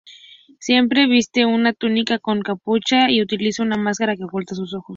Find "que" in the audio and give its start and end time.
4.17-4.23